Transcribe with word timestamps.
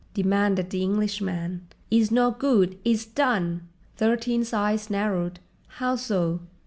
demanded 0.15 0.71
the 0.71 0.81
Englishman. 0.81 1.67
"'E's 1.91 2.09
no 2.09 2.31
good, 2.31 2.75
'e's 2.83 3.05
done." 3.05 3.67
Thirteen's 3.97 4.51
eyes 4.51 4.89
narrowed. 4.89 5.39
"How 5.77 5.95
so?" 5.95 6.39